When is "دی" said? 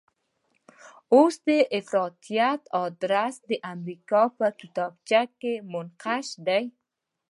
6.47-6.63